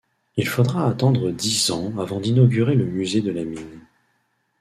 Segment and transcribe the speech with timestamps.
[0.35, 3.81] Il faudra attendre dix ans avant d'inaugurer le musée de la mine.